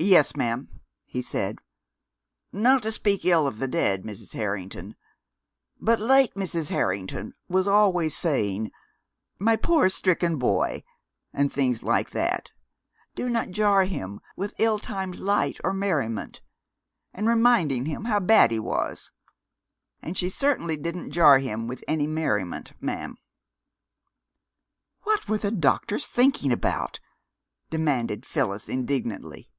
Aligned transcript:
"Yes, 0.00 0.36
ma'am," 0.36 0.68
he 1.06 1.20
said. 1.20 1.56
"Not 2.52 2.84
to 2.84 2.92
speak 2.92 3.24
ill 3.24 3.48
of 3.48 3.58
the 3.58 3.66
dead, 3.66 4.04
Mrs. 4.04 4.32
Harrington, 4.34 4.94
the 5.80 5.96
late 5.96 6.34
Mrs. 6.34 6.70
Harrington 6.70 7.34
was 7.48 7.66
always 7.66 8.14
saying 8.16 8.70
'My 9.40 9.56
poor 9.56 9.88
stricken 9.90 10.36
boy,' 10.38 10.84
and 11.32 11.52
things 11.52 11.82
like 11.82 12.10
that 12.10 12.52
'Do 13.16 13.28
not 13.28 13.50
jar 13.50 13.86
him 13.86 14.20
with 14.36 14.54
ill 14.58 14.78
timed 14.78 15.16
light 15.18 15.58
or 15.64 15.72
merriment,' 15.72 16.42
and 17.12 17.26
reminding 17.26 17.86
him 17.86 18.04
how 18.04 18.20
bad 18.20 18.52
he 18.52 18.60
was. 18.60 19.10
And 20.00 20.16
she 20.16 20.28
certainly 20.28 20.76
didn't 20.76 21.10
jar 21.10 21.40
him 21.40 21.66
with 21.66 21.82
any 21.88 22.06
merriment, 22.06 22.72
ma'am." 22.80 23.16
"What 25.02 25.26
were 25.26 25.38
the 25.38 25.50
doctors 25.50 26.06
thinking 26.06 26.52
about?" 26.52 27.00
demanded 27.68 28.24
Phyllis 28.24 28.68
indignantly. 28.68 29.50